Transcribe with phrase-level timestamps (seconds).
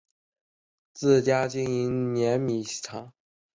[0.95, 3.13] 自家经营碾米厂